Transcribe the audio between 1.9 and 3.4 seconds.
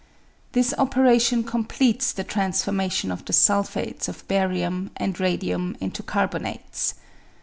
the transformation of the